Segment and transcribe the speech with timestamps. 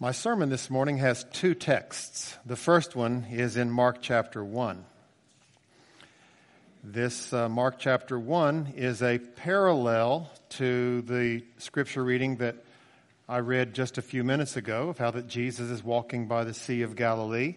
[0.00, 2.36] My sermon this morning has two texts.
[2.46, 4.84] The first one is in Mark chapter 1.
[6.84, 12.64] This uh, Mark chapter 1 is a parallel to the scripture reading that
[13.28, 16.54] I read just a few minutes ago of how that Jesus is walking by the
[16.54, 17.56] Sea of Galilee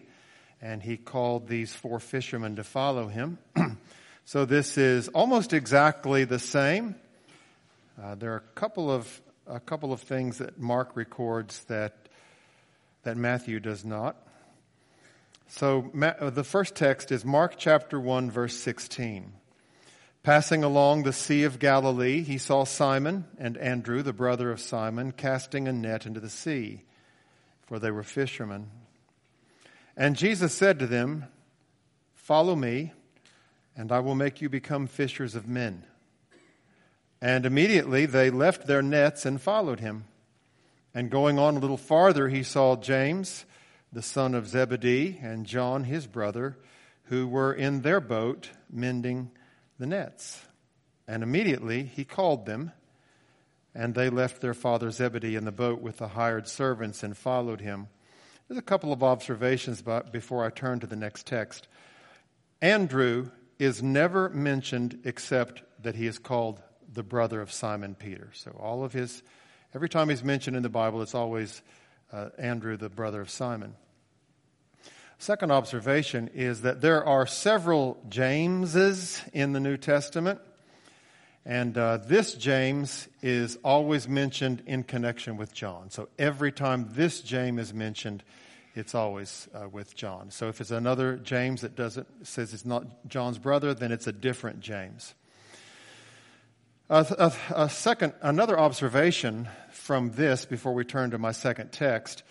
[0.60, 3.38] and he called these four fishermen to follow him.
[4.24, 6.96] so this is almost exactly the same.
[8.02, 12.01] Uh, there are a couple of a couple of things that Mark records that
[13.02, 14.16] that Matthew does not.
[15.48, 19.32] So uh, the first text is Mark chapter 1 verse 16.
[20.22, 25.10] Passing along the Sea of Galilee, he saw Simon and Andrew, the brother of Simon,
[25.10, 26.84] casting a net into the sea,
[27.66, 28.70] for they were fishermen.
[29.96, 31.26] And Jesus said to them,
[32.14, 32.92] Follow me,
[33.76, 35.84] and I will make you become fishers of men.
[37.20, 40.04] And immediately they left their nets and followed him.
[40.94, 43.44] And going on a little farther, he saw James,
[43.92, 46.58] the son of Zebedee, and John, his brother,
[47.04, 49.30] who were in their boat mending
[49.78, 50.42] the nets.
[51.08, 52.72] And immediately he called them,
[53.74, 57.60] and they left their father Zebedee in the boat with the hired servants and followed
[57.60, 57.88] him.
[58.48, 61.68] There's a couple of observations before I turn to the next text.
[62.60, 66.60] Andrew is never mentioned except that he is called
[66.92, 68.30] the brother of Simon Peter.
[68.34, 69.22] So all of his
[69.74, 71.62] Every time he's mentioned in the Bible, it's always
[72.12, 73.74] uh, Andrew, the brother of Simon.
[75.18, 80.40] Second observation is that there are several Jameses in the New Testament,
[81.46, 85.88] and uh, this James is always mentioned in connection with John.
[85.88, 88.22] So every time this James is mentioned,
[88.74, 90.30] it's always uh, with John.
[90.30, 94.12] So if it's another James that doesn't says it's not John's brother, then it's a
[94.12, 95.14] different James.
[96.92, 102.22] A, a, second, another observation from this before we turn to my second text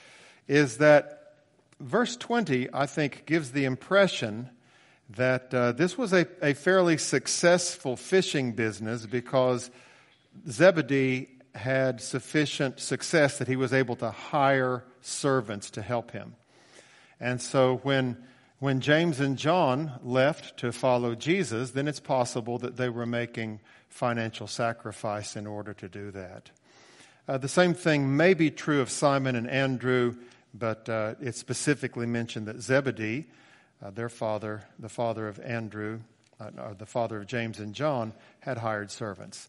[0.48, 1.34] is that
[1.80, 4.52] verse 20, I think, gives the impression
[5.18, 9.72] that uh, this was a, a fairly successful fishing business because
[10.48, 16.36] Zebedee had sufficient success that he was able to hire servants to help him.
[17.20, 18.16] And so when
[18.60, 23.60] when James and John left to follow Jesus, then it's possible that they were making
[23.92, 26.50] financial sacrifice in order to do that.
[27.28, 30.16] Uh, the same thing may be true of Simon and Andrew,
[30.54, 33.28] but uh, it's specifically mentioned that Zebedee,
[33.84, 36.00] uh, their father, the father of Andrew,
[36.40, 39.48] uh, or the father of James and John, had hired servants.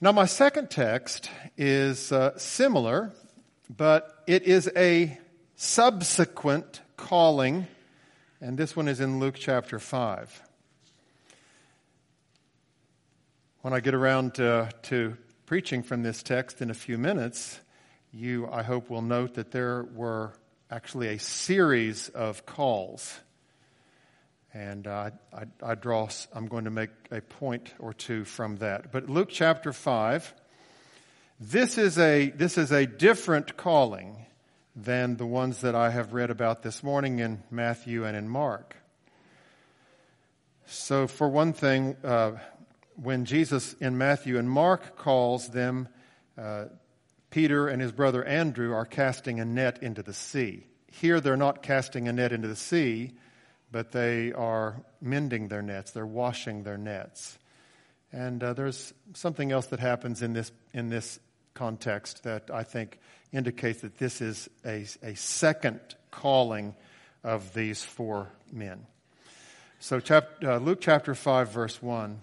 [0.00, 3.12] Now, my second text is uh, similar,
[3.68, 5.18] but it is a
[5.56, 7.66] subsequent calling
[8.40, 10.42] and this one is in Luke chapter 5.
[13.60, 17.58] When I get around to, to preaching from this text in a few minutes,
[18.12, 20.32] you, I hope, will note that there were
[20.70, 23.18] actually a series of calls.
[24.54, 28.92] And uh, I, I draw, I'm going to make a point or two from that.
[28.92, 30.32] But Luke chapter 5,
[31.40, 34.24] this is a, this is a different calling
[34.76, 38.76] than the ones that I have read about this morning in Matthew and in Mark.
[40.66, 42.32] So, for one thing, uh,
[43.00, 45.88] when Jesus in Matthew and Mark calls them,
[46.36, 46.66] uh,
[47.30, 50.66] Peter and his brother Andrew are casting a net into the sea.
[50.90, 53.12] Here, they're not casting a net into the sea,
[53.70, 57.38] but they are mending their nets, they're washing their nets.
[58.12, 61.20] And uh, there's something else that happens in this, in this
[61.54, 62.98] context that I think
[63.32, 66.74] indicates that this is a, a second calling
[67.22, 68.86] of these four men.
[69.78, 72.22] So, uh, Luke chapter 5, verse 1.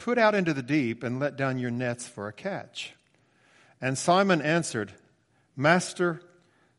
[0.00, 2.94] Put out into the deep and let down your nets for a catch.
[3.82, 4.92] And Simon answered,
[5.54, 6.22] Master,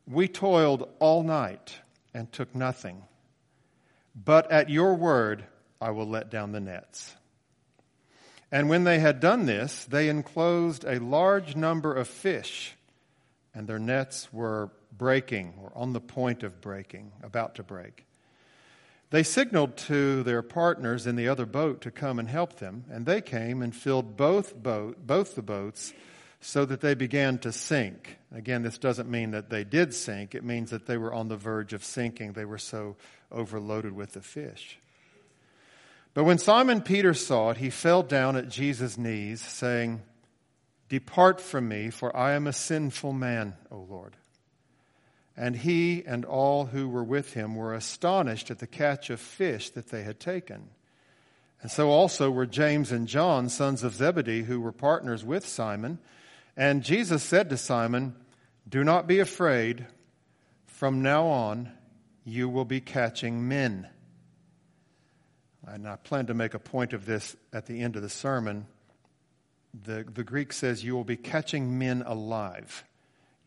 [0.08, 1.76] we toiled all night
[2.16, 3.04] and took nothing.
[4.16, 5.46] But at your word,
[5.80, 7.16] I will let down the nets.
[8.52, 12.76] And when they had done this, they enclosed a large number of fish
[13.54, 18.06] and their nets were breaking or on the point of breaking, about to break.
[19.12, 23.06] They signaled to their partners in the other boat to come and help them, and
[23.06, 25.94] they came and filled both boat, both the boats
[26.40, 28.18] so that they began to sink.
[28.34, 31.36] Again, this doesn't mean that they did sink, it means that they were on the
[31.36, 32.34] verge of sinking.
[32.34, 32.96] They were so
[33.32, 34.80] overloaded with the fish.
[36.14, 40.02] But when Simon Peter saw it, he fell down at Jesus' knees, saying,
[40.88, 44.16] Depart from me, for I am a sinful man, O Lord.
[45.38, 49.70] And he and all who were with him were astonished at the catch of fish
[49.72, 50.70] that they had taken.
[51.62, 56.00] And so also were James and John, sons of Zebedee, who were partners with Simon.
[56.58, 58.16] And Jesus said to Simon,
[58.68, 59.86] Do not be afraid.
[60.66, 61.72] From now on,
[62.26, 63.88] you will be catching men.
[65.68, 68.66] And I plan to make a point of this at the end of the sermon.
[69.86, 72.84] The, the Greek says, You will be catching men alive.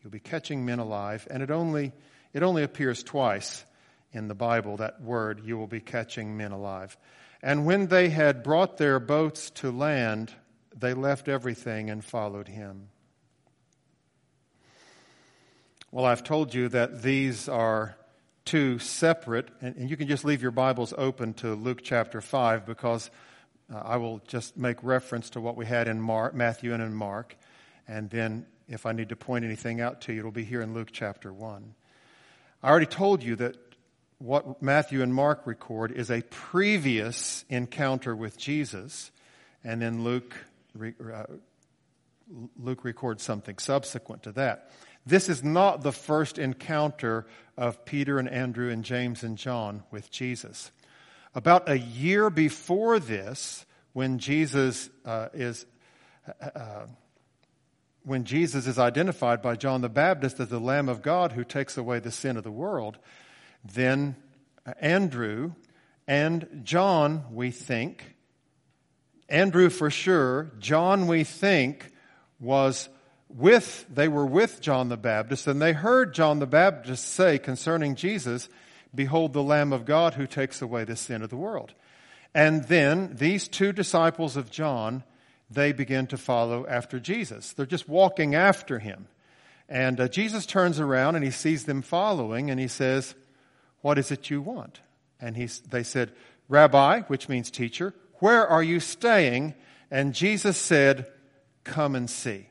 [0.05, 1.27] You'll be catching men alive.
[1.31, 1.91] And it only,
[2.31, 3.65] it only appears twice
[4.13, 6.95] in the Bible, that word, you will be catching men alive.
[7.41, 10.31] And when they had brought their boats to land,
[10.77, 12.89] they left everything and followed him.
[15.89, 17.97] Well, I've told you that these are
[18.45, 23.09] two separate, and, you can just leave your Bibles open to Luke chapter 5 because
[23.73, 26.93] uh, I will just make reference to what we had in Mark, Matthew and in
[26.93, 27.35] Mark.
[27.87, 30.73] And then if I need to point anything out to you, it'll be here in
[30.73, 31.75] Luke chapter 1.
[32.63, 33.57] I already told you that
[34.17, 39.11] what Matthew and Mark record is a previous encounter with Jesus,
[39.63, 40.35] and then Luke,
[40.81, 41.25] uh,
[42.57, 44.71] Luke records something subsequent to that.
[45.05, 47.27] This is not the first encounter
[47.57, 50.71] of Peter and Andrew and James and John with Jesus.
[51.35, 55.65] About a year before this, when Jesus uh, is
[56.27, 56.85] uh, uh,
[58.05, 61.75] when Jesus is identified by John the Baptist as the Lamb of God who takes
[61.75, 62.97] away the sin of the world,
[63.63, 64.15] then
[64.79, 65.53] Andrew
[66.07, 68.15] and John, we think,
[69.27, 71.91] Andrew for sure, John, we think,
[72.39, 72.89] was
[73.27, 77.95] with, they were with John the Baptist, and they heard John the Baptist say concerning
[77.95, 78.49] Jesus,
[78.93, 81.73] Behold the Lamb of God who takes away the sin of the world.
[82.35, 85.03] And then these two disciples of John,
[85.49, 87.53] they begin to follow after Jesus.
[87.53, 89.07] They're just walking after him.
[89.67, 93.15] And uh, Jesus turns around and he sees them following and he says,
[93.81, 94.81] What is it you want?
[95.19, 96.11] And he, they said,
[96.47, 99.55] Rabbi, which means teacher, where are you staying?
[99.89, 101.11] And Jesus said,
[101.63, 102.49] Come and see.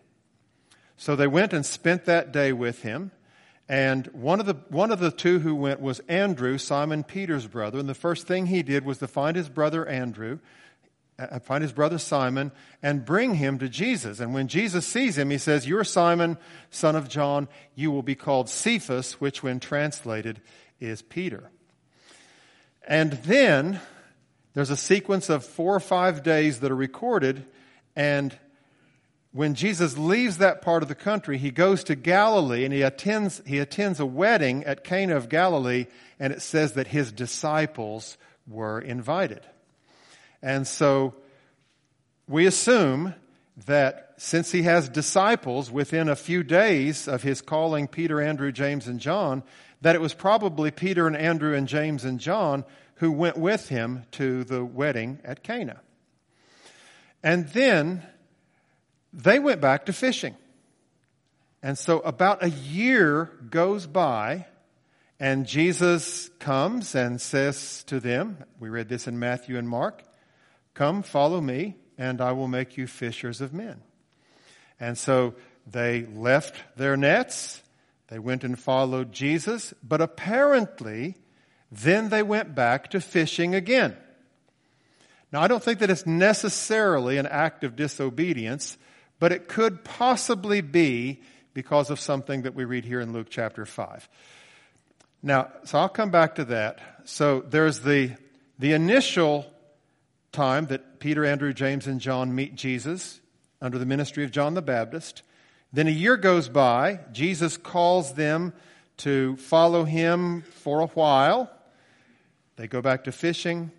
[0.97, 3.11] So they went and spent that day with him.
[3.69, 7.79] And one of the, one of the two who went was Andrew, Simon Peter's brother.
[7.79, 10.39] And the first thing he did was to find his brother Andrew,
[11.19, 12.51] Uh, uh, find his brother Simon,
[12.83, 14.19] and bring him to Jesus.
[14.19, 16.39] And when Jesus sees him, he says, You're Simon,
[16.71, 17.49] son of John.
[17.75, 20.41] You will be called Cephas, which when translated
[20.81, 21.51] is Peter.
[22.87, 23.81] And then
[24.55, 27.47] there's a sequence of four or five days that are recorded,
[27.95, 28.37] and
[29.35, 33.43] when Jesus leaves that part of the country, he goes to Galilee and he attends,
[33.45, 35.87] he attends a wedding at Cana of Galilee,
[36.21, 38.17] and it says that his disciples
[38.47, 39.41] were invited.
[40.45, 41.15] And so
[42.29, 43.15] we assume
[43.67, 48.87] that since he has disciples within a few days of his calling Peter, Andrew, James,
[48.87, 49.43] and John,
[49.81, 54.05] that it was probably Peter and Andrew and James and John who went with him
[54.13, 55.81] to the wedding at Cana.
[57.23, 58.03] And then
[59.15, 60.37] they went back to fishing.
[61.63, 64.45] And so about a year goes by,
[65.19, 70.03] and Jesus comes and says to them, we read this in Matthew and Mark,
[70.75, 73.81] Come, follow me, and I will make you fishers of men.
[74.79, 75.35] And so
[75.67, 77.63] they left their nets,
[78.09, 81.17] they went and followed Jesus, but apparently
[81.71, 83.97] then they went back to fishing again.
[85.33, 88.77] Now, I don't think that it's necessarily an act of disobedience
[89.19, 93.65] but it could possibly be because of something that we read here in Luke chapter
[93.65, 94.09] 5.
[95.23, 96.81] Now, so I'll come back to that.
[97.05, 98.13] So there's the,
[98.59, 99.47] the initial
[100.35, 103.21] time that Peter, Andrew, James, and John meet Jesus
[103.63, 105.23] under the ministry of John the Baptist.
[105.73, 107.01] Then a year goes by.
[107.13, 108.53] Jesus calls them
[108.99, 111.51] to follow him for a while.
[112.57, 113.71] They go back to fishing.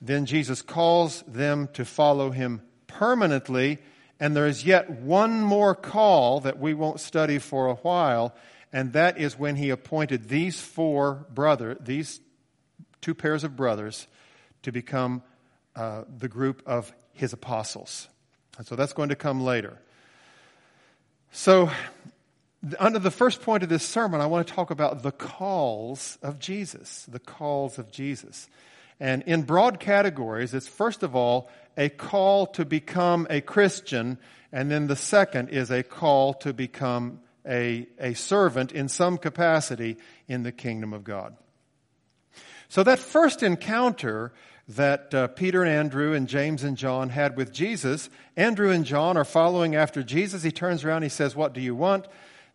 [0.00, 3.78] Then Jesus calls them to follow him permanently
[4.20, 8.34] and there is yet one more call that we won't study for a while,
[8.70, 12.20] and that is when he appointed these four brothers, these
[13.00, 14.06] two pairs of brothers,
[14.62, 15.22] to become
[15.76, 18.08] uh, the group of his apostles.
[18.58, 19.78] And so that's going to come later.
[21.32, 21.70] So,
[22.78, 26.38] under the first point of this sermon, I want to talk about the calls of
[26.38, 27.06] Jesus.
[27.06, 28.48] The calls of Jesus.
[28.98, 34.18] And in broad categories, it's first of all a call to become a Christian,
[34.52, 39.96] and then the second is a call to become a, a servant in some capacity
[40.28, 41.36] in the kingdom of God.
[42.68, 44.32] So that first encounter
[44.76, 49.16] that uh, Peter and Andrew and James and John had with Jesus, Andrew and John
[49.16, 50.42] are following after Jesus.
[50.42, 52.06] He turns around, he says, What do you want?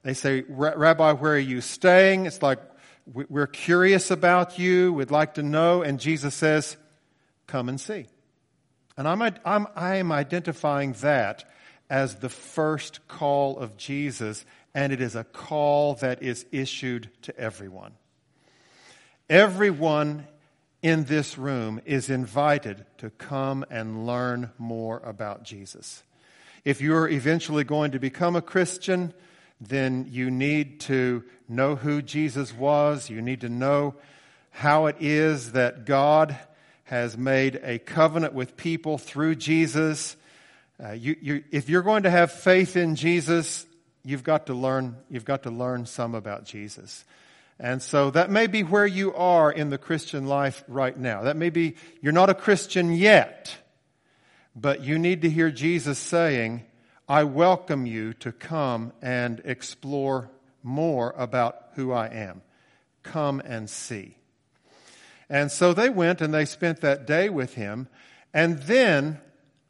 [0.04, 2.26] They say, Rabbi, where are you staying?
[2.26, 2.60] It's like,
[3.06, 4.94] we're curious about you.
[4.94, 5.82] We'd like to know.
[5.82, 6.78] And Jesus says,
[7.48, 8.08] Come and see.
[8.98, 11.44] And I'm, I'm, I'm identifying that
[11.90, 17.38] as the first call of Jesus, and it is a call that is issued to
[17.38, 17.92] everyone.
[19.30, 20.28] Everyone
[20.86, 26.04] in this room is invited to come and learn more about Jesus.
[26.64, 29.12] If you're eventually going to become a Christian,
[29.60, 33.10] then you need to know who Jesus was.
[33.10, 33.96] You need to know
[34.52, 36.38] how it is that God
[36.84, 40.16] has made a covenant with people through Jesus.
[40.80, 43.66] Uh, you, you, if you're going to have faith in Jesus,
[44.04, 44.98] you've got to learn.
[45.10, 47.06] You've got to learn some about Jesus.
[47.60, 51.24] And so that may be where you are in the Christian life right now.
[51.24, 53.56] That may be you're not a Christian yet,
[54.56, 56.66] but you need to hear Jesus saying,
[57.08, 60.30] I welcome you to come and explore
[60.64, 62.42] more about who I am.
[63.04, 64.18] Come and see.
[65.30, 67.88] And so they went and they spent that day with him.
[68.34, 69.22] And then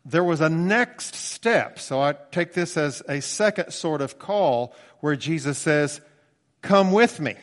[0.06, 1.80] there was a next step.
[1.80, 6.01] So I take this as a second sort of call where Jesus says,
[6.62, 7.36] Come with me.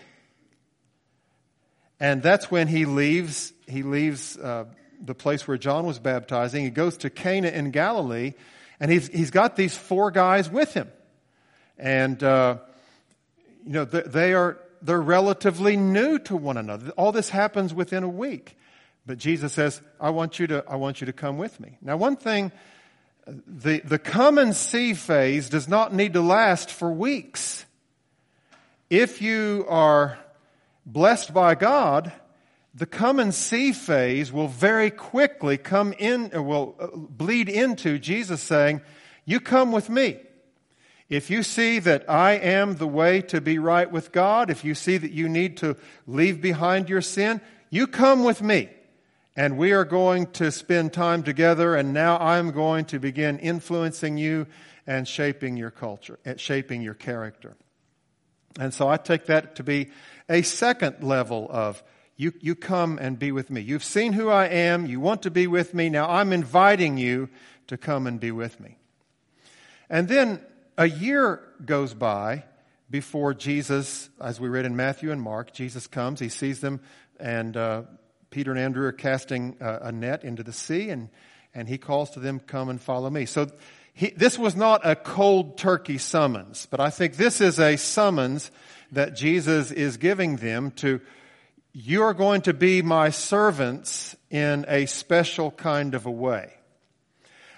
[2.02, 4.64] And that's when he leaves, he leaves uh,
[5.00, 6.64] the place where John was baptizing.
[6.64, 8.32] He goes to Cana in Galilee
[8.80, 10.90] and he's, he's got these four guys with him.
[11.78, 12.58] And, uh,
[13.64, 16.90] you know, they are, they're relatively new to one another.
[16.96, 18.58] All this happens within a week.
[19.06, 21.78] But Jesus says, I want you to, I want you to come with me.
[21.80, 22.50] Now, one thing,
[23.46, 27.64] the, the come and see phase does not need to last for weeks.
[28.90, 30.18] If you are
[30.86, 32.12] blessed by God,
[32.74, 38.42] the come and see phase will very quickly come in, will uh, bleed into Jesus
[38.42, 38.80] saying,
[39.24, 40.18] You come with me.
[41.08, 44.74] If you see that I am the way to be right with God, if you
[44.74, 48.70] see that you need to leave behind your sin, you come with me.
[49.36, 54.16] And we are going to spend time together, and now I'm going to begin influencing
[54.16, 54.46] you
[54.86, 57.56] and shaping your culture, uh, shaping your character.
[58.58, 59.90] And so I take that to be
[60.28, 61.82] a second level of
[62.16, 63.60] you, you come and be with me.
[63.60, 64.86] You've seen who I am.
[64.86, 65.88] You want to be with me.
[65.88, 67.28] Now I'm inviting you
[67.66, 68.78] to come and be with me.
[69.88, 70.40] And then
[70.78, 72.44] a year goes by
[72.90, 76.20] before Jesus, as we read in Matthew and Mark, Jesus comes.
[76.20, 76.80] He sees them,
[77.18, 77.82] and uh,
[78.30, 81.08] Peter and Andrew are casting a net into the sea, and,
[81.54, 83.24] and he calls to them, Come and follow me.
[83.24, 83.48] So
[83.94, 88.50] he, this was not a cold turkey summons, but I think this is a summons
[88.92, 91.00] that Jesus is giving them to
[91.72, 96.52] you are going to be my servants in a special kind of a way.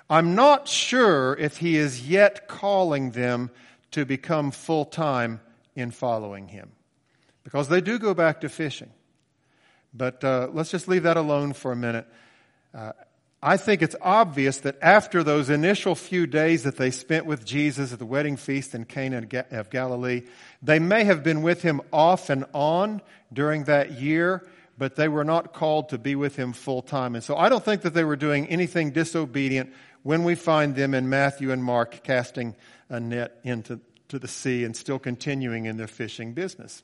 [0.08, 3.50] I'm not sure if he is yet calling them
[3.90, 5.40] to become full time
[5.74, 6.70] in following him
[7.42, 8.90] because they do go back to fishing.
[9.92, 12.06] But uh, let's just leave that alone for a minute.
[12.72, 12.92] Uh,
[13.42, 17.92] I think it's obvious that after those initial few days that they spent with Jesus
[17.92, 20.22] at the wedding feast in Cana of Galilee,
[20.64, 25.24] they may have been with him off and on during that year, but they were
[25.24, 27.14] not called to be with him full time.
[27.14, 30.94] And so I don't think that they were doing anything disobedient when we find them
[30.94, 32.56] in Matthew and Mark casting
[32.88, 33.78] a net into
[34.08, 36.82] to the sea and still continuing in their fishing business.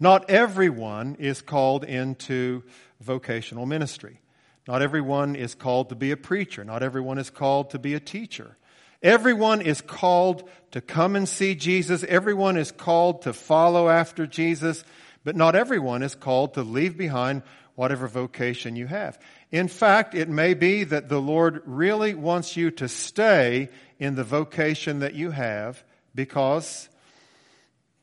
[0.00, 2.64] Not everyone is called into
[3.00, 4.20] vocational ministry.
[4.66, 6.64] Not everyone is called to be a preacher.
[6.64, 8.56] Not everyone is called to be a teacher.
[9.02, 12.04] Everyone is called to come and see Jesus.
[12.04, 14.84] Everyone is called to follow after Jesus.
[15.24, 17.42] But not everyone is called to leave behind
[17.74, 19.18] whatever vocation you have.
[19.50, 24.24] In fact, it may be that the Lord really wants you to stay in the
[24.24, 25.82] vocation that you have
[26.14, 26.88] because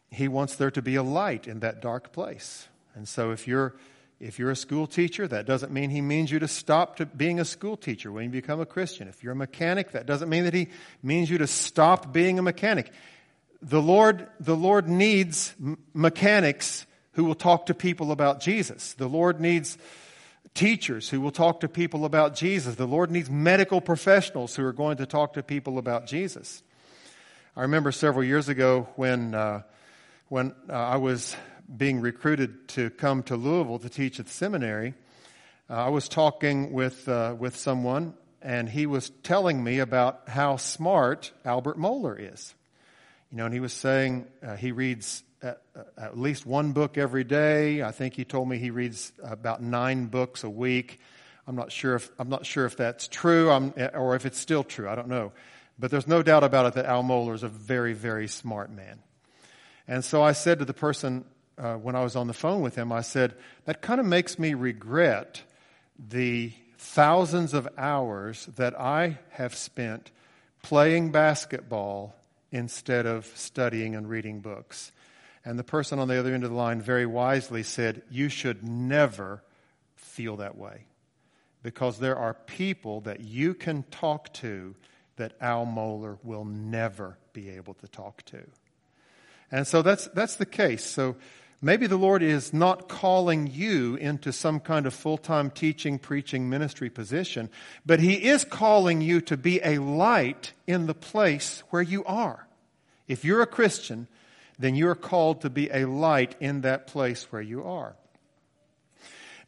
[0.10, 2.68] He wants there to be a light in that dark place.
[2.96, 3.76] And so if you're
[4.22, 7.40] if you're a school teacher, that doesn't mean he means you to stop to being
[7.40, 9.08] a school teacher when you become a Christian.
[9.08, 10.68] If you're a mechanic, that doesn't mean that he
[11.02, 12.92] means you to stop being a mechanic.
[13.64, 15.56] The Lord, the Lord needs
[15.94, 18.94] mechanics who will talk to people about Jesus.
[18.94, 19.80] The Lord needs
[20.54, 22.76] teachers who will talk to people about Jesus.
[22.76, 26.62] The Lord needs medical professionals who are going to talk to people about Jesus.
[27.56, 29.64] I remember several years ago when, uh,
[30.30, 31.36] when uh, I was
[31.76, 34.94] being recruited to come to Louisville to teach at the seminary.
[35.70, 40.58] Uh, I was talking with, uh, with someone, and he was telling me about how
[40.58, 42.54] smart Albert Mohler is.
[43.32, 45.62] You know, and he was saying uh, he reads at,
[45.98, 47.82] at, least one book every day.
[47.82, 51.00] I think he told me he reads about nine books a week.
[51.48, 54.64] I'm not sure if I'm not sure if that's true I'm, or if it's still
[54.64, 54.90] true.
[54.90, 55.32] I don't know,
[55.80, 59.00] but there's no doubt about it that Al Mohler is a very very smart man.
[59.88, 61.26] And so I said to the person
[61.62, 64.40] uh, when I was on the phone with him, I said that kind of makes
[64.40, 65.44] me regret
[66.10, 70.10] the thousands of hours that I have spent
[70.64, 72.16] playing basketball
[72.52, 74.92] instead of studying and reading books.
[75.46, 78.64] And the person on the other end of the line very wisely said, You should
[78.64, 79.44] never
[79.96, 80.86] feel that way.
[81.62, 84.76] Because there are people that you can talk to
[85.18, 88.40] that Al Mohler will never be able to talk to.
[89.52, 90.84] And so that's, that's the case.
[90.84, 91.18] So
[91.62, 96.50] maybe the Lord is not calling you into some kind of full time teaching, preaching,
[96.50, 97.50] ministry position,
[97.86, 102.48] but He is calling you to be a light in the place where you are.
[103.08, 104.08] If you're a Christian,
[104.58, 107.96] then you're called to be a light in that place where you are.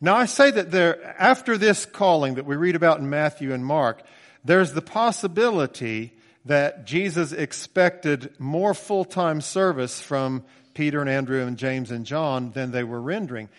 [0.01, 3.65] Now I say that there, after this calling that we read about in Matthew and
[3.65, 4.01] Mark,
[4.43, 6.13] there's the possibility
[6.45, 12.71] that Jesus expected more full-time service from Peter and Andrew and James and John than
[12.71, 13.49] they were rendering.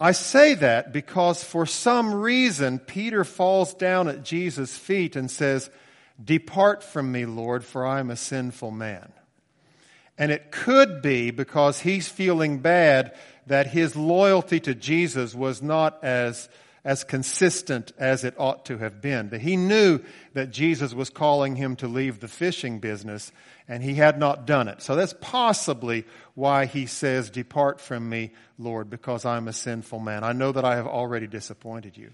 [0.00, 5.70] I say that because for some reason Peter falls down at Jesus' feet and says,
[6.22, 9.12] Depart from me, Lord, for I am a sinful man.
[10.18, 13.16] And it could be because he's feeling bad
[13.46, 16.48] that his loyalty to Jesus was not as,
[16.84, 19.28] as consistent as it ought to have been.
[19.28, 20.00] That he knew
[20.34, 23.32] that Jesus was calling him to leave the fishing business
[23.68, 24.82] and he had not done it.
[24.82, 30.24] So that's possibly why he says, Depart from me, Lord, because I'm a sinful man.
[30.24, 32.10] I know that I have already disappointed you.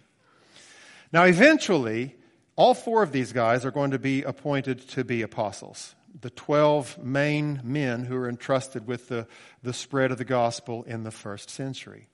[1.12, 2.14] Now, eventually,
[2.54, 6.98] all four of these guys are going to be appointed to be apostles the 12
[6.98, 9.26] main men who were entrusted with the,
[9.62, 12.08] the spread of the gospel in the first century.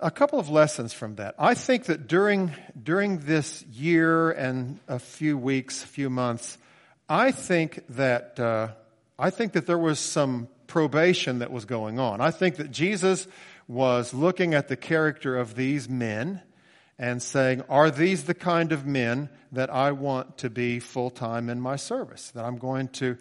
[0.00, 1.34] A couple of lessons from that.
[1.40, 6.56] I think that during, during this year and a few weeks, a few months,
[7.08, 8.68] I think that, uh,
[9.18, 12.20] I think that there was some probation that was going on.
[12.20, 13.26] I think that Jesus
[13.66, 16.42] was looking at the character of these men
[16.96, 21.50] and saying, Are these the kind of men that I want to be full time
[21.50, 22.30] in my service?
[22.36, 23.16] That I'm going to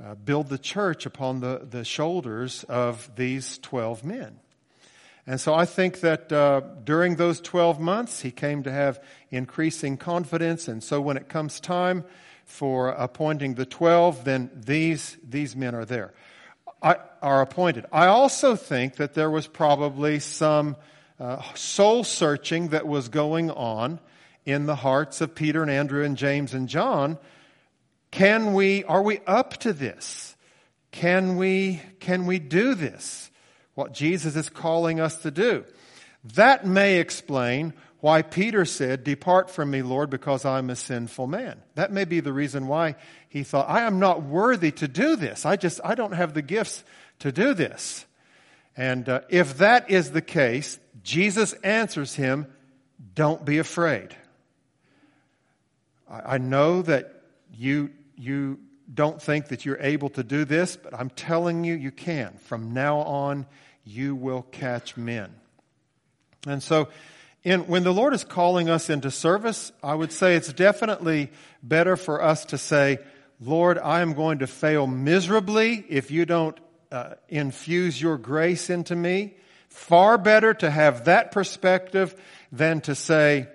[0.00, 4.38] uh, build the church upon the, the shoulders of these 12 men.
[5.26, 9.96] And so I think that uh, during those 12 months, he came to have increasing
[9.96, 10.68] confidence.
[10.68, 12.04] And so when it comes time
[12.44, 16.12] for appointing the 12, then these, these men are there,
[16.82, 17.86] I, are appointed.
[17.90, 20.76] I also think that there was probably some
[21.18, 24.00] uh, soul searching that was going on
[24.44, 27.18] in the hearts of Peter and Andrew and James and John.
[28.10, 30.36] Can we, are we up to this?
[30.90, 33.30] Can we, can we do this?
[33.74, 35.64] What Jesus is calling us to do.
[36.34, 41.62] That may explain why Peter said, Depart from me, Lord, because I'm a sinful man.
[41.74, 42.96] That may be the reason why
[43.28, 45.46] he thought, I am not worthy to do this.
[45.46, 46.84] I just, I don't have the gifts
[47.20, 48.04] to do this.
[48.76, 52.46] And uh, if that is the case, Jesus answers him,
[53.14, 54.14] Don't be afraid.
[56.10, 58.58] I, I know that you, you
[58.92, 62.34] don't think that you're able to do this, but I'm telling you, you can.
[62.38, 63.46] From now on,
[63.84, 65.34] you will catch men.
[66.46, 66.88] And so,
[67.42, 71.30] in, when the Lord is calling us into service, I would say it's definitely
[71.62, 72.98] better for us to say,
[73.40, 76.58] Lord, I am going to fail miserably if you don't
[76.90, 79.34] uh, infuse your grace into me.
[79.68, 82.14] Far better to have that perspective
[82.52, 83.48] than to say,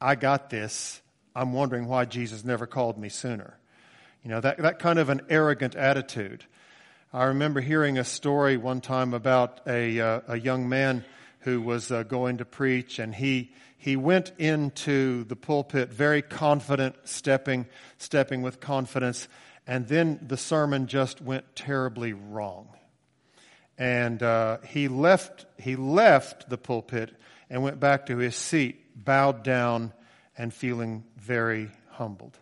[0.00, 1.02] I got this.
[1.34, 3.58] I'm wondering why Jesus never called me sooner.
[4.22, 6.44] You know, that, that kind of an arrogant attitude.
[7.16, 11.02] I remember hearing a story one time about a, uh, a young man
[11.38, 16.94] who was uh, going to preach and he, he went into the pulpit very confident,
[17.04, 19.28] stepping, stepping with confidence,
[19.66, 22.68] and then the sermon just went terribly wrong
[23.78, 27.14] and uh, he left he left the pulpit
[27.48, 29.94] and went back to his seat, bowed down
[30.36, 32.38] and feeling very humbled.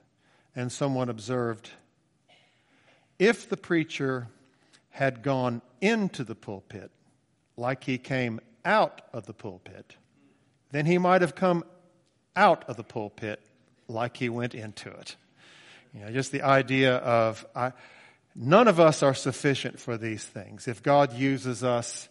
[0.57, 1.71] And someone observed,
[3.21, 4.27] if the preacher
[4.95, 6.91] had gone into the pulpit
[7.57, 9.97] like he came out of the pulpit,
[10.71, 11.65] then he might have come
[12.35, 13.41] out of the pulpit
[13.89, 15.17] like he went into it.
[15.93, 17.73] You know, just the idea of I,
[18.35, 20.67] None of us are sufficient for these things.
[20.67, 22.09] If God uses us,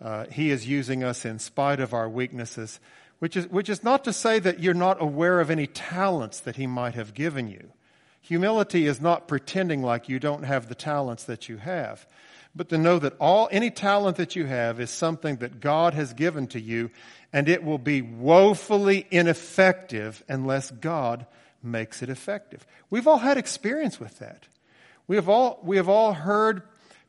[0.00, 2.80] Uh, he is using us in spite of our weaknesses,
[3.18, 6.54] which is, which is not to say that you're not aware of any talents that
[6.54, 7.72] He might have given you.
[8.20, 12.06] Humility is not pretending like you don't have the talents that you have,
[12.54, 16.12] but to know that all, any talent that you have is something that God has
[16.12, 16.90] given to you,
[17.32, 21.26] and it will be woefully ineffective unless God
[21.62, 22.66] makes it effective.
[22.90, 24.46] We've all had experience with that.
[25.06, 26.62] We have all, we have all heard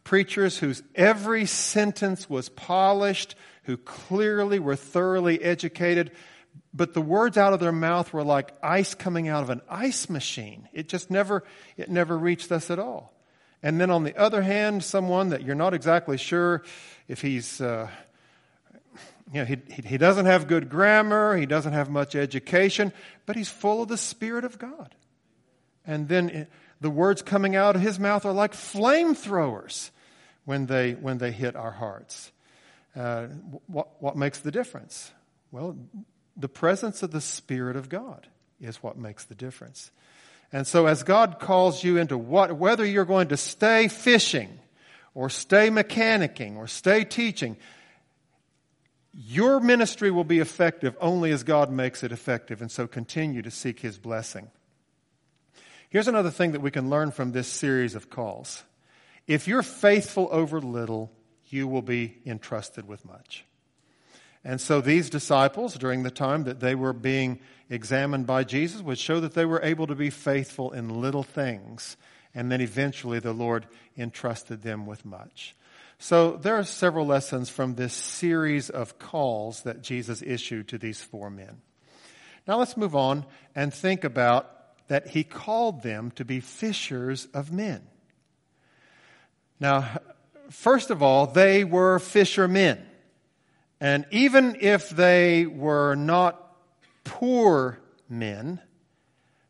[0.03, 6.11] preachers whose every sentence was polished, who clearly were thoroughly educated,
[6.73, 10.09] but the words out of their mouth were like ice coming out of an ice
[10.09, 10.69] machine.
[10.73, 11.43] It just never,
[11.77, 13.13] it never reached us at all.
[13.61, 16.63] And then on the other hand, someone that you're not exactly sure
[17.07, 17.89] if he's, uh,
[19.33, 22.93] you know, he, he doesn't have good grammar, he doesn't have much education,
[23.25, 24.95] but he's full of the Spirit of God.
[25.85, 26.47] And then
[26.79, 29.89] the words coming out of his mouth are like flamethrowers
[30.45, 32.31] when they, when they hit our hearts.
[32.95, 33.27] Uh,
[33.67, 35.11] what, what makes the difference?
[35.51, 35.77] Well,
[36.37, 38.27] the presence of the Spirit of God
[38.61, 39.91] is what makes the difference.
[40.51, 44.59] And so as God calls you into what, whether you're going to stay fishing
[45.13, 47.57] or stay mechanicking or stay teaching,
[49.13, 52.61] your ministry will be effective only as God makes it effective.
[52.61, 54.49] And so continue to seek His blessing.
[55.89, 58.63] Here's another thing that we can learn from this series of calls.
[59.27, 61.11] If you're faithful over little,
[61.49, 63.45] you will be entrusted with much.
[64.43, 68.97] And so these disciples, during the time that they were being examined by Jesus, would
[68.97, 71.97] show that they were able to be faithful in little things.
[72.33, 75.55] And then eventually the Lord entrusted them with much.
[75.97, 81.01] So there are several lessons from this series of calls that Jesus issued to these
[81.01, 81.61] four men.
[82.47, 84.49] Now let's move on and think about
[84.87, 87.81] that he called them to be fishers of men.
[89.59, 89.99] Now,
[90.49, 92.83] first of all, they were fishermen.
[93.81, 96.53] And even if they were not
[97.03, 98.59] poor men,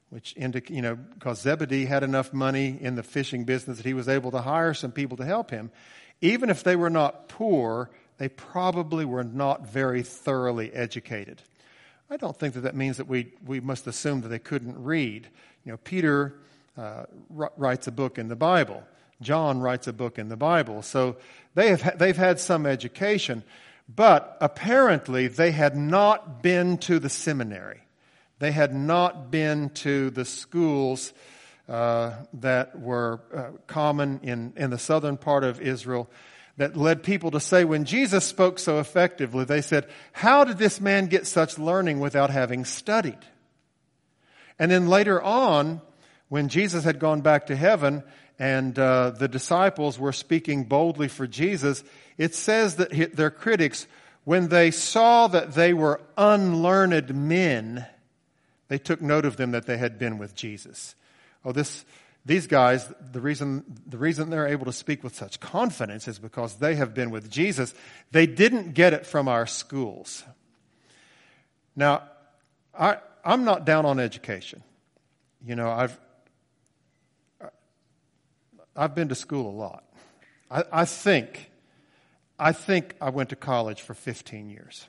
[0.09, 4.07] which you know, because Zebedee had enough money in the fishing business that he was
[4.07, 5.71] able to hire some people to help him,
[6.21, 11.41] even if they were not poor, they probably were not very thoroughly educated.
[12.09, 15.27] I don't think that that means that we, we must assume that they couldn't read.
[15.63, 16.39] You know, Peter
[16.77, 18.83] uh, writes a book in the Bible.
[19.21, 20.81] John writes a book in the Bible.
[20.81, 21.17] So
[21.53, 23.43] they have, they've had some education,
[23.93, 27.81] but apparently they had not been to the seminary.
[28.37, 31.11] They had not been to the schools
[31.67, 36.09] uh, that were uh, common in, in the southern part of Israel
[36.57, 40.79] that led people to say when Jesus spoke so effectively, they said, How did this
[40.79, 43.19] man get such learning without having studied?
[44.59, 45.81] And then later on,
[46.27, 48.03] when Jesus had gone back to heaven
[48.39, 51.83] and uh, the disciples were speaking boldly for Jesus,
[52.17, 53.85] it says that their critics,
[54.23, 57.85] when they saw that they were unlearned men,
[58.69, 60.95] they took note of them that they had been with Jesus.
[61.43, 61.83] Oh, this,
[62.25, 66.55] these guys, the reason, the reason they're able to speak with such confidence is because
[66.55, 67.73] they have been with Jesus.
[68.11, 70.23] They didn't get it from our schools.
[71.75, 72.03] Now,
[72.77, 74.63] I, I'm not down on education.
[75.45, 75.99] You know, I've,
[78.79, 79.83] I've been to school a lot.
[80.49, 81.51] I, I think,
[82.39, 84.87] I think I went to college for 15 years.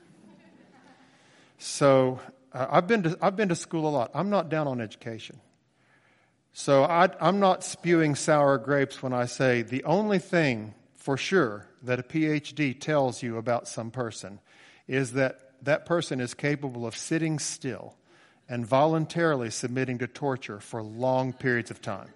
[1.57, 2.21] So
[2.53, 4.11] uh, I've, been to, I've been to school a lot.
[4.13, 5.41] I'm not down on education.
[6.53, 11.67] So I, I'm not spewing sour grapes when I say the only thing for sure
[11.83, 14.39] that a PhD tells you about some person
[14.87, 17.97] is that that person is capable of sitting still
[18.47, 22.07] and voluntarily submitting to torture for long periods of time.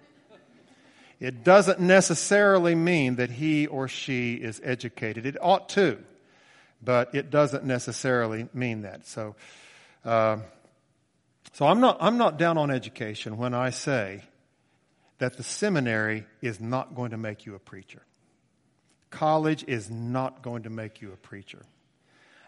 [1.18, 5.24] It doesn't necessarily mean that he or she is educated.
[5.24, 5.98] It ought to,
[6.82, 9.06] but it doesn't necessarily mean that.
[9.06, 9.34] So,
[10.04, 10.38] uh,
[11.52, 14.24] so I'm not, I'm not down on education when I say
[15.18, 18.02] that the seminary is not going to make you a preacher.
[19.08, 21.64] College is not going to make you a preacher.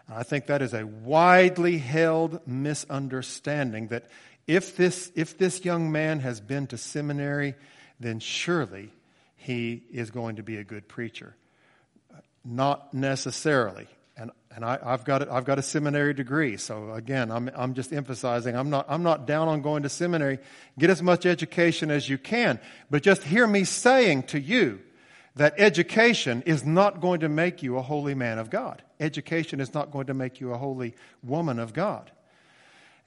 [0.07, 4.05] And I think that is a widely held misunderstanding that
[4.45, 7.55] if this, if this young man has been to seminary,
[7.99, 8.91] then surely
[9.35, 11.35] he is going to be a good preacher.
[12.43, 13.87] Not necessarily
[14.19, 16.57] and and I, have got a, I've got a seminary degree.
[16.57, 20.39] So again, I'm, I'm just emphasizing I'm not, I'm not down on going to seminary.
[20.77, 22.59] Get as much education as you can.
[22.89, 24.81] But just hear me saying to you
[25.35, 28.81] that education is not going to make you a holy man of God.
[28.99, 32.11] Education is not going to make you a holy woman of God.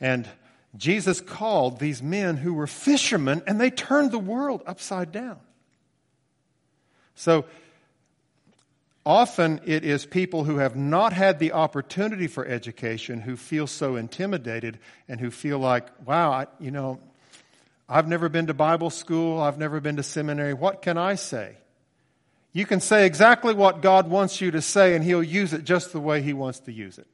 [0.00, 0.28] And
[0.76, 5.38] Jesus called these men who were fishermen and they turned the world upside down.
[7.14, 7.44] So
[9.04, 13.96] Often it is people who have not had the opportunity for education who feel so
[13.96, 17.00] intimidated and who feel like, wow, I, you know,
[17.88, 20.54] I've never been to Bible school, I've never been to seminary.
[20.54, 21.56] What can I say?
[22.52, 25.92] You can say exactly what God wants you to say, and He'll use it just
[25.92, 27.06] the way He wants to use it.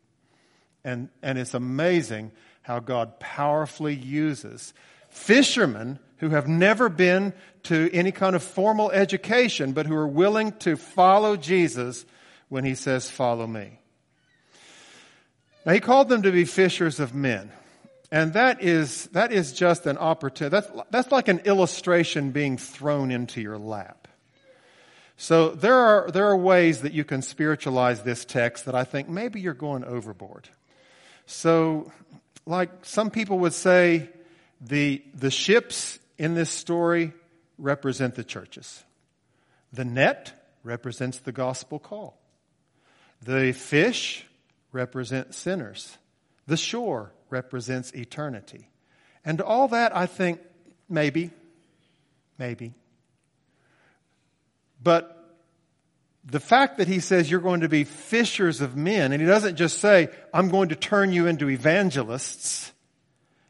[0.84, 4.74] And, and it's amazing how God powerfully uses
[5.08, 7.32] fishermen who have never been
[7.64, 12.04] to any kind of formal education, but who are willing to follow Jesus
[12.48, 13.78] when he says, Follow me.
[15.64, 17.52] Now, he called them to be fishers of men.
[18.10, 20.50] And that is, that is just an opportunity.
[20.50, 24.08] That's, that's like an illustration being thrown into your lap.
[25.18, 29.08] So there are, there are ways that you can spiritualize this text that I think
[29.08, 30.48] maybe you're going overboard.
[31.30, 31.92] So,
[32.46, 34.08] like some people would say,
[34.62, 37.12] the, the ships in this story
[37.58, 38.82] represent the churches.
[39.74, 40.32] The net
[40.64, 42.18] represents the gospel call.
[43.22, 44.24] The fish
[44.72, 45.98] represent sinners.
[46.46, 48.70] The shore represents eternity.
[49.22, 50.40] And all that, I think,
[50.88, 51.30] maybe,
[52.38, 52.72] maybe.
[54.82, 55.17] But
[56.30, 59.56] the fact that he says you're going to be fishers of men, and he doesn't
[59.56, 62.72] just say, I'm going to turn you into evangelists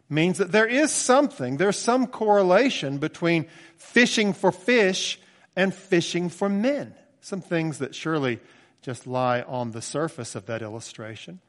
[0.09, 5.21] means that there is something, there's some correlation between fishing for fish
[5.55, 6.95] and fishing for men.
[7.21, 8.41] Some things that surely
[8.81, 11.41] just lie on the surface of that illustration.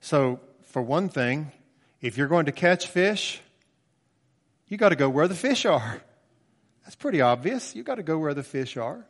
[0.00, 1.52] So, for one thing,
[2.00, 3.40] if you're going to catch fish,
[4.68, 6.02] you got to go where the fish are.
[6.84, 7.74] That's pretty obvious.
[7.74, 9.06] You got to go where the fish are.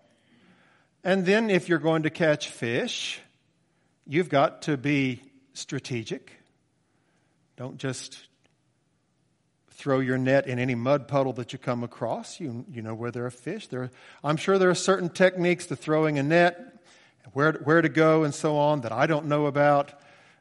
[1.03, 3.21] And then if you're going to catch fish,
[4.07, 5.23] you've got to be
[5.55, 6.33] strategic.
[7.57, 8.19] Don't just
[9.71, 12.39] throw your net in any mud puddle that you come across.
[12.39, 13.67] You, you know where there are fish.
[13.69, 13.91] There,
[14.23, 16.83] I'm sure there are certain techniques to throwing a net,
[17.33, 19.93] where, where to go, and so on that I don't know about.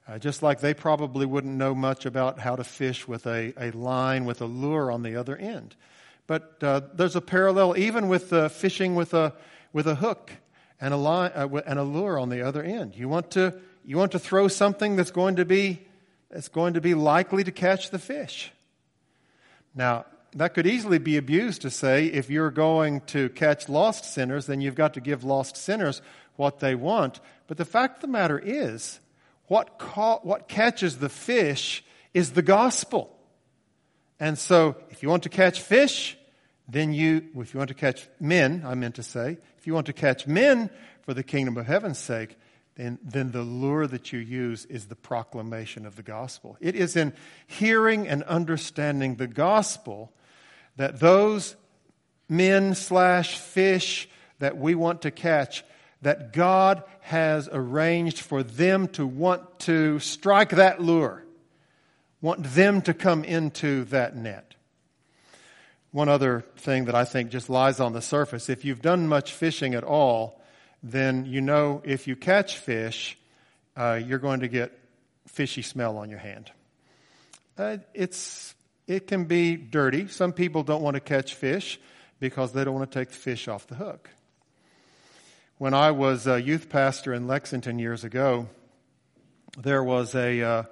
[0.07, 3.71] Uh, just like they probably wouldn't know much about how to fish with a, a
[3.71, 5.75] line with a lure on the other end.
[6.25, 9.35] But uh, there's a parallel even with uh, fishing with a,
[9.71, 10.31] with a hook
[10.81, 12.95] and a, line, uh, and a lure on the other end.
[12.95, 15.85] You want, to, you want to throw something that's going to be
[16.29, 18.51] that's going to be likely to catch the fish.
[19.73, 24.45] Now, that could easily be abused to say if you're going to catch lost sinners,
[24.45, 26.01] then you've got to give lost sinners
[26.35, 27.19] what they want.
[27.47, 28.99] But the fact of the matter is,
[29.47, 33.15] what, ca- what catches the fish is the gospel.
[34.19, 36.17] And so, if you want to catch fish,
[36.67, 39.87] then you, if you want to catch men, I meant to say, if you want
[39.87, 40.69] to catch men
[41.01, 42.37] for the kingdom of heaven's sake,
[42.75, 46.55] then, then the lure that you use is the proclamation of the gospel.
[46.61, 47.11] It is in
[47.45, 50.13] hearing and understanding the gospel
[50.77, 51.57] that those
[52.29, 54.07] men slash fish
[54.39, 55.65] that we want to catch,
[56.01, 61.25] that God has arranged for them to want to strike that lure,
[62.21, 64.48] want them to come into that net.
[65.91, 69.33] One other thing that I think just lies on the surface if you've done much
[69.33, 70.39] fishing at all,
[70.83, 73.17] then you know if you catch fish,
[73.75, 74.77] uh, you're going to get
[75.27, 76.51] fishy smell on your hand.
[77.57, 78.53] Uh, it's,
[78.87, 80.07] it can be dirty.
[80.07, 81.79] Some people don't want to catch fish
[82.19, 84.09] because they don't want to take the fish off the hook.
[85.57, 88.47] When I was a youth pastor in Lexington years ago,
[89.57, 90.63] there was a, uh,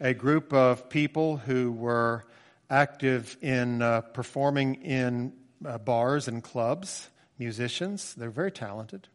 [0.00, 2.24] a group of people who were
[2.72, 7.08] active in uh, performing in uh, bars and clubs,
[7.38, 8.14] musicians.
[8.14, 9.08] They're very talented.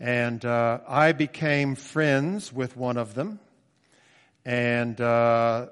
[0.00, 3.38] And uh, I became friends with one of them
[4.44, 5.66] and uh,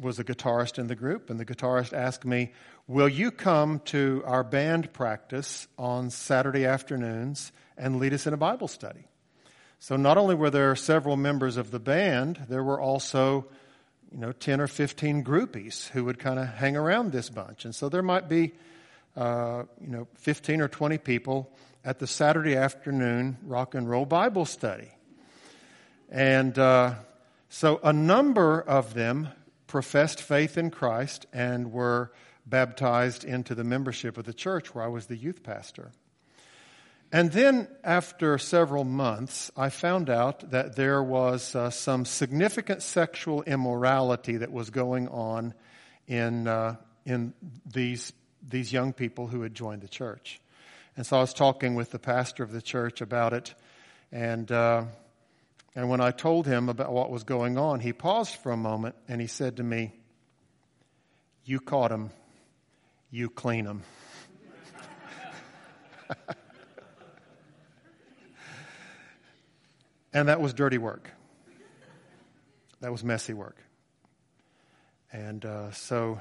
[0.00, 1.28] was a guitarist in the group.
[1.28, 2.52] And the guitarist asked me,
[2.86, 8.38] Will you come to our band practice on Saturday afternoons and lead us in a
[8.38, 9.04] Bible study?
[9.78, 13.46] So not only were there several members of the band, there were also
[14.12, 17.64] you know, 10 or 15 groupies who would kind of hang around this bunch.
[17.64, 18.52] And so there might be,
[19.16, 21.50] uh, you know, 15 or 20 people
[21.84, 24.90] at the Saturday afternoon rock and roll Bible study.
[26.10, 26.94] And uh,
[27.48, 29.28] so a number of them
[29.66, 32.12] professed faith in Christ and were
[32.46, 35.92] baptized into the membership of the church where I was the youth pastor.
[37.10, 43.42] And then, after several months, I found out that there was uh, some significant sexual
[43.44, 45.54] immorality that was going on
[46.06, 47.32] in, uh, in
[47.64, 48.12] these,
[48.46, 50.38] these young people who had joined the church.
[50.98, 53.54] And so I was talking with the pastor of the church about it.
[54.12, 54.84] And, uh,
[55.74, 58.96] and when I told him about what was going on, he paused for a moment
[59.08, 59.94] and he said to me,
[61.44, 62.10] You caught him,
[63.10, 63.82] you clean him.
[70.12, 71.10] And that was dirty work.
[72.80, 73.56] That was messy work.
[75.12, 76.20] And uh, so,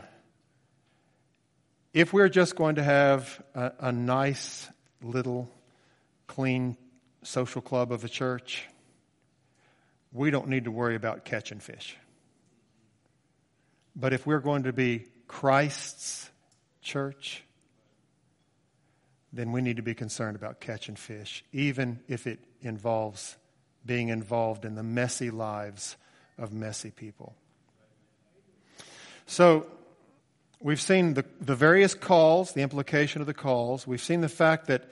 [1.93, 4.69] if we're just going to have a, a nice
[5.01, 5.49] little
[6.25, 6.77] clean
[7.23, 8.65] social club of a church,
[10.11, 11.97] we don't need to worry about catching fish.
[13.95, 16.29] But if we're going to be Christ's
[16.81, 17.43] church,
[19.33, 23.37] then we need to be concerned about catching fish, even if it involves
[23.87, 25.95] being involved in the messy lives
[26.37, 27.33] of messy people.
[29.25, 29.65] So,
[30.61, 33.87] we've seen the, the various calls, the implication of the calls.
[33.87, 34.89] We've seen the fact that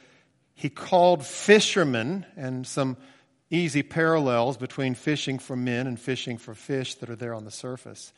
[0.55, 2.97] he called fishermen and some
[3.49, 7.51] easy parallels between fishing for men and fishing for fish that are there on the
[7.51, 8.13] surface.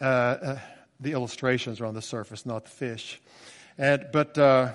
[0.00, 0.58] Uh, uh,
[1.00, 3.20] the illustrations are on the surface, not the fish.
[3.76, 4.72] And, but uh,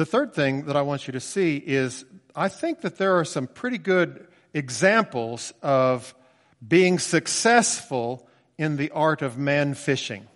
[0.00, 3.24] the third thing that I want you to see is I think that there are
[3.26, 6.14] some pretty good examples of
[6.66, 10.26] being successful in the art of man fishing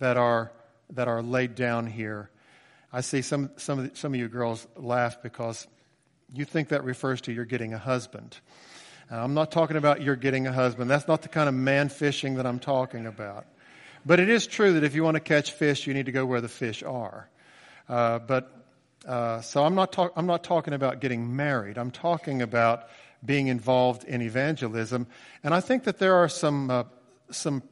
[0.00, 0.50] that are,
[0.90, 2.28] that are laid down here.
[2.92, 5.68] I see some, some, of the, some of you girls laugh because
[6.32, 8.36] you think that refers to you're getting a husband.
[9.12, 10.90] I'm not talking about you're getting a husband.
[10.90, 13.46] That's not the kind of man fishing that I'm talking about.
[14.04, 16.26] But it is true that if you want to catch fish, you need to go
[16.26, 17.28] where the fish are.
[17.88, 18.63] Uh, but
[19.06, 21.78] uh, so I'm not, talk- I'm not talking about getting married.
[21.78, 22.88] I'm talking about
[23.24, 25.06] being involved in evangelism.
[25.42, 26.84] And I think that there are some, uh,
[27.30, 27.62] some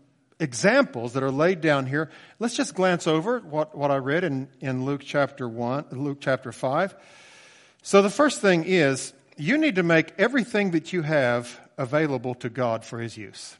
[0.40, 2.11] examples that are laid down here.
[2.38, 6.53] Let's just glance over what, what I read in, in Luke chapter 1, Luke chapter
[6.53, 6.95] 5.
[7.83, 12.49] So the first thing is you need to make everything that you have available to
[12.49, 13.57] God for his use.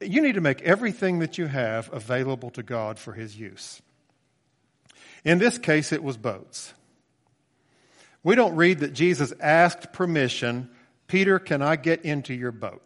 [0.00, 3.80] You need to make everything that you have available to God for his use.
[5.24, 6.74] In this case, it was boats.
[8.24, 10.70] We don't read that Jesus asked permission,
[11.06, 12.82] Peter, can I get into your boat?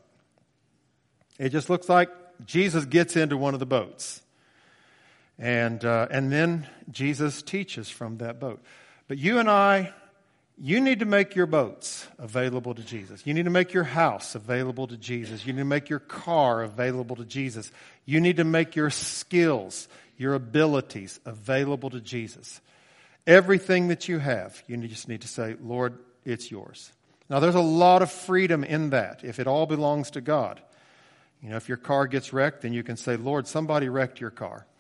[1.39, 2.09] It just looks like
[2.45, 4.23] Jesus gets into one of the boats.
[5.39, 8.63] And, uh, and then Jesus teaches from that boat.
[9.09, 9.93] But you and I,
[10.59, 13.27] you need to make your boats available to Jesus.
[13.27, 15.45] You need to make your house available to Jesus.
[15.45, 17.71] You need to make your car available to Jesus.
[18.07, 22.61] You need to make your skills, your abilities available to Jesus.
[23.27, 26.93] Everything that you have, you just need to say, Lord, it's yours.
[27.29, 30.61] Now, there's a lot of freedom in that if it all belongs to God.
[31.43, 34.31] You know, if your car gets wrecked, then you can say, Lord, somebody wrecked your
[34.31, 34.67] car.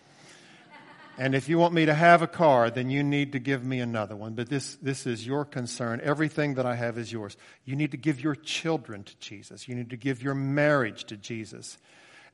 [1.18, 3.80] And if you want me to have a car, then you need to give me
[3.80, 4.34] another one.
[4.34, 6.02] But this, this is your concern.
[6.04, 7.38] Everything that I have is yours.
[7.64, 9.66] You need to give your children to Jesus.
[9.66, 11.78] You need to give your marriage to Jesus.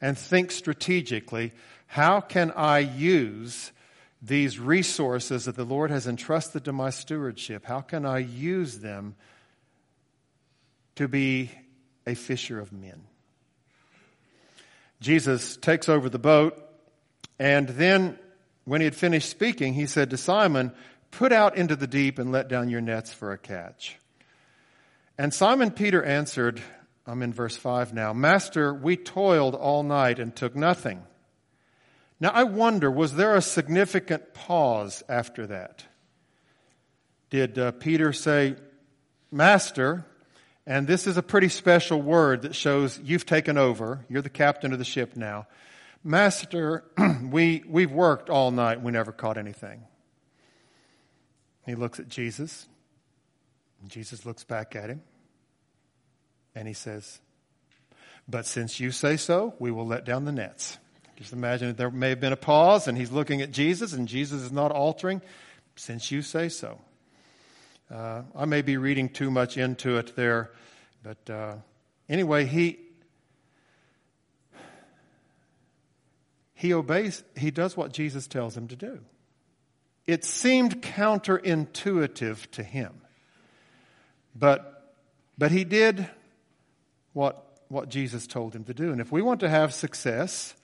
[0.02, 1.52] And think strategically
[1.86, 3.70] how can I use
[4.20, 7.64] these resources that the Lord has entrusted to my stewardship?
[7.64, 9.14] How can I use them
[10.96, 11.50] to be
[12.06, 13.02] a fisher of men?
[15.00, 16.58] Jesus takes over the boat,
[17.38, 18.18] and then
[18.64, 20.72] when he had finished speaking, he said to Simon,
[21.10, 23.98] Put out into the deep and let down your nets for a catch.
[25.18, 26.62] And Simon Peter answered,
[27.06, 31.02] I'm in verse 5 now, Master, we toiled all night and took nothing.
[32.20, 35.84] Now I wonder, was there a significant pause after that?
[37.30, 38.54] Did uh, Peter say,
[39.32, 40.06] Master,
[40.66, 44.72] and this is a pretty special word that shows you've taken over, you're the captain
[44.72, 45.48] of the ship now.
[46.04, 46.84] Master,
[47.22, 48.82] we, we've worked all night.
[48.82, 49.82] We never caught anything.
[51.64, 52.68] He looks at Jesus.
[53.86, 55.02] Jesus looks back at him.
[56.54, 57.20] And he says,
[58.28, 60.78] But since you say so, we will let down the nets.
[61.16, 64.42] Just imagine there may have been a pause and he's looking at Jesus and Jesus
[64.42, 65.22] is not altering.
[65.76, 66.78] Since you say so.
[67.90, 70.50] Uh, I may be reading too much into it there.
[71.02, 71.54] But uh,
[72.08, 72.78] anyway, he,
[76.54, 79.00] he obeys, he does what Jesus tells him to do.
[80.06, 83.00] It seemed counterintuitive to him.
[84.34, 84.94] But,
[85.38, 86.08] but he did
[87.12, 88.92] what, what Jesus told him to do.
[88.92, 90.54] And if we want to have success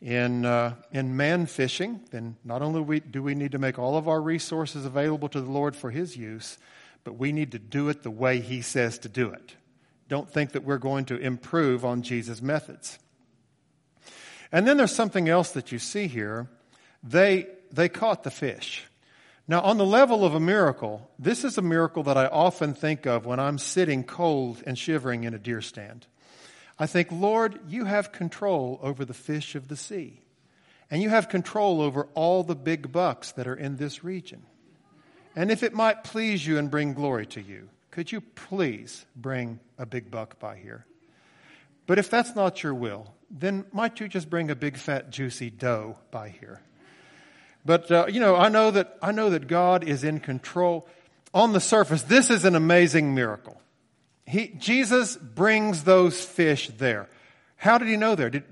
[0.00, 4.08] in, uh, in man fishing, then not only do we need to make all of
[4.08, 6.58] our resources available to the Lord for his use,
[7.04, 9.54] but we need to do it the way he says to do it.
[10.08, 12.98] Don't think that we're going to improve on Jesus' methods.
[14.52, 16.48] And then there's something else that you see here.
[17.02, 18.84] They, they caught the fish.
[19.50, 23.04] Now, on the level of a miracle, this is a miracle that I often think
[23.04, 26.06] of when I'm sitting cold and shivering in a deer stand.
[26.78, 30.22] I think, Lord, you have control over the fish of the sea.
[30.88, 34.44] And you have control over all the big bucks that are in this region.
[35.34, 39.58] And if it might please you and bring glory to you, could you please bring
[39.78, 40.86] a big buck by here?
[41.88, 45.50] But if that's not your will, then might you just bring a big fat juicy
[45.50, 46.60] doe by here?
[47.64, 50.86] But uh, you know, I know that I know that God is in control.
[51.32, 53.60] On the surface, this is an amazing miracle.
[54.26, 57.08] He, Jesus brings those fish there.
[57.56, 58.30] How did he know there?
[58.30, 58.44] Did,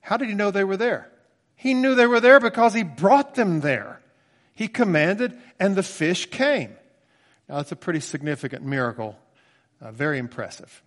[0.00, 1.10] how did he know they were there?
[1.56, 4.00] He knew they were there because he brought them there.
[4.54, 6.76] He commanded, and the fish came.
[7.48, 9.18] Now, that's a pretty significant miracle,
[9.80, 10.82] uh, very impressive.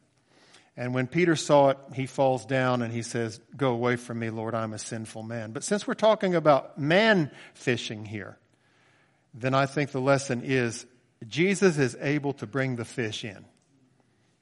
[0.80, 4.30] And when Peter saw it, he falls down and he says, Go away from me,
[4.30, 5.52] Lord, I'm a sinful man.
[5.52, 8.38] But since we're talking about man fishing here,
[9.34, 10.86] then I think the lesson is
[11.28, 13.46] Jesus is able to bring the fish in.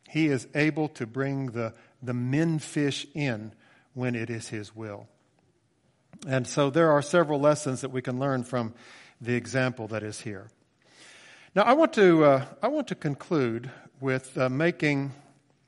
[0.10, 1.74] He is able to bring the,
[2.04, 3.54] the men fish in
[3.94, 5.08] when it is his will.
[6.28, 8.74] And so there are several lessons that we can learn from
[9.22, 10.50] the example that is here.
[11.56, 13.72] Now, I want to, uh, I want to conclude
[14.02, 15.14] with uh, making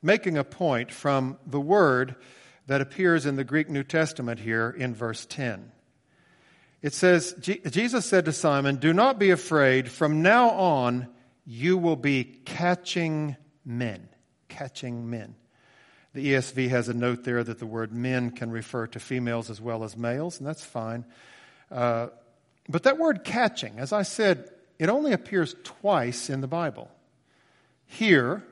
[0.02, 2.16] making a point from the word
[2.66, 5.72] that appears in the Greek New Testament here in verse 10.
[6.80, 9.90] It says, Jesus said to Simon, Do not be afraid.
[9.90, 11.08] From now on,
[11.44, 14.08] you will be catching men.
[14.48, 15.34] Catching men.
[16.14, 19.60] The ESV has a note there that the word men can refer to females as
[19.60, 21.04] well as males, and that's fine.
[21.70, 22.08] Uh,
[22.68, 26.90] but that word catching, as I said, it only appears twice in the Bible.
[27.86, 28.44] Here,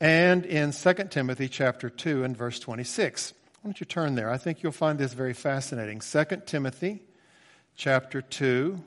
[0.00, 3.32] and in 2 Timothy chapter 2 and verse 26.
[3.32, 4.30] Why don't you turn there?
[4.30, 6.00] I think you'll find this very fascinating.
[6.00, 7.02] 2 Timothy
[7.76, 8.80] chapter 2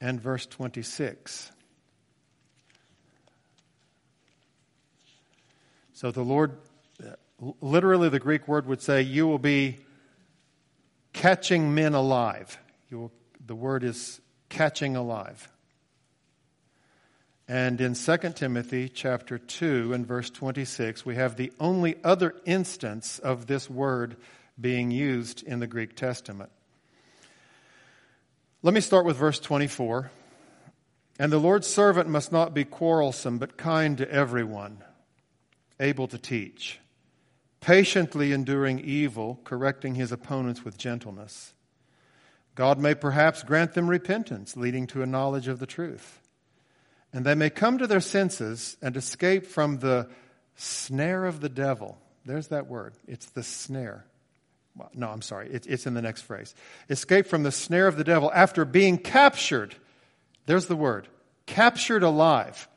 [0.00, 1.50] and verse 26.
[5.92, 6.56] So the Lord,
[7.04, 9.78] uh, literally the Greek word would say, you will be
[11.12, 12.58] catching men alive.
[12.90, 13.12] Will,
[13.44, 15.48] the word is catching alive.
[17.50, 23.18] And in 2 Timothy chapter 2 and verse 26, we have the only other instance
[23.18, 24.16] of this word
[24.60, 26.52] being used in the Greek Testament.
[28.62, 30.12] Let me start with verse 24.
[31.18, 34.84] And the Lord's servant must not be quarrelsome, but kind to everyone,
[35.80, 36.78] able to teach,
[37.60, 41.52] patiently enduring evil, correcting his opponents with gentleness.
[42.54, 46.19] God may perhaps grant them repentance, leading to a knowledge of the truth
[47.12, 50.08] and they may come to their senses and escape from the
[50.56, 51.98] snare of the devil.
[52.24, 52.94] There's that word.
[53.08, 54.04] It's the snare.
[54.76, 55.50] Well, no, I'm sorry.
[55.50, 56.54] It, it's in the next phrase.
[56.88, 59.74] Escape from the snare of the devil after being captured.
[60.46, 61.08] There's the word.
[61.46, 62.68] Captured alive.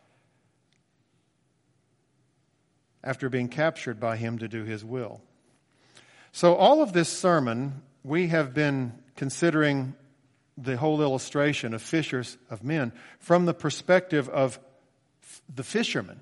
[3.04, 5.22] After being captured by him to do his will.
[6.32, 9.94] So, all of this sermon, we have been considering
[10.58, 14.60] the whole illustration of fishers of men from the perspective of
[15.54, 16.20] the fishermen.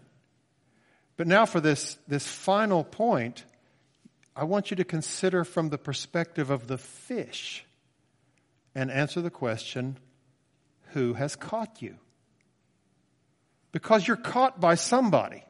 [1.17, 3.43] But now, for this, this final point,
[4.35, 7.65] I want you to consider from the perspective of the fish
[8.73, 9.97] and answer the question
[10.93, 11.95] who has caught you?
[13.71, 15.43] Because you're caught by somebody.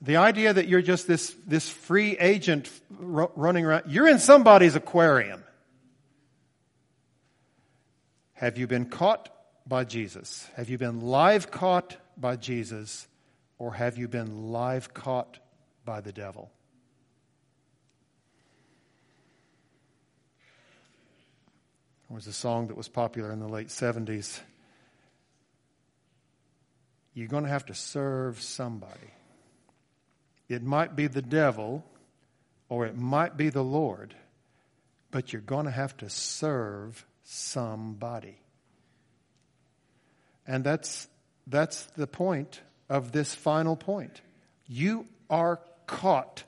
[0.00, 5.44] The idea that you're just this, this free agent running around, you're in somebody's aquarium.
[8.42, 9.28] Have you been caught
[9.68, 10.48] by Jesus?
[10.56, 13.06] Have you been live caught by Jesus?
[13.56, 15.38] Or have you been live caught
[15.84, 16.50] by the devil?
[22.08, 24.40] There was a song that was popular in the late 70s.
[27.14, 29.12] You're going to have to serve somebody.
[30.48, 31.84] It might be the devil
[32.68, 34.16] or it might be the Lord,
[35.12, 38.36] but you're going to have to serve somebody.
[40.46, 41.08] And that's,
[41.46, 42.60] that's the point
[42.90, 44.20] of this final point.
[44.66, 46.44] You are caught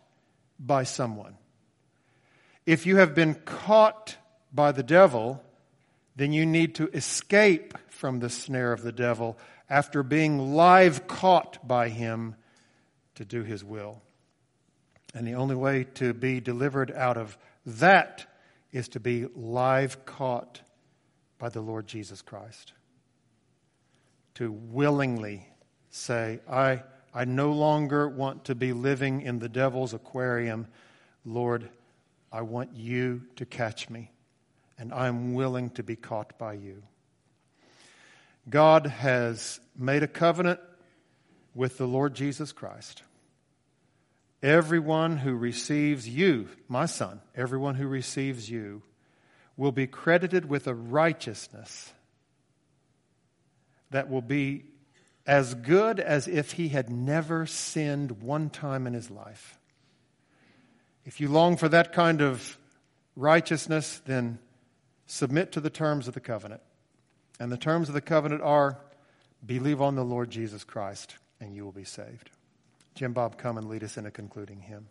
[0.58, 1.36] by someone.
[2.66, 4.16] If you have been caught
[4.52, 5.42] by the devil,
[6.16, 9.38] then you need to escape from the snare of the devil
[9.70, 12.34] after being live caught by him
[13.14, 14.02] to do his will.
[15.14, 18.26] And the only way to be delivered out of that
[18.72, 20.60] is to be live caught
[21.44, 22.72] by the Lord Jesus Christ.
[24.36, 25.46] To willingly
[25.90, 30.66] say, I, I no longer want to be living in the devil's aquarium.
[31.22, 31.68] Lord,
[32.32, 34.10] I want you to catch me,
[34.78, 36.82] and I'm willing to be caught by you.
[38.48, 40.60] God has made a covenant
[41.54, 43.02] with the Lord Jesus Christ.
[44.42, 48.82] Everyone who receives you, my son, everyone who receives you,
[49.56, 51.92] will be credited with a righteousness
[53.90, 54.64] that will be
[55.26, 59.58] as good as if he had never sinned one time in his life.
[61.04, 62.58] If you long for that kind of
[63.16, 64.38] righteousness, then
[65.06, 66.62] submit to the terms of the covenant.
[67.38, 68.78] And the terms of the covenant are
[69.44, 72.30] believe on the Lord Jesus Christ, and you will be saved.
[72.94, 74.86] Jim Bob, come and lead us in a concluding hymn.